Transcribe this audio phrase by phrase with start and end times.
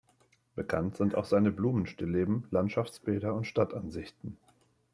[0.55, 4.35] Bekannt sind auch seine Blumenstillleben, Landschaftsbilder und Stadtansichten.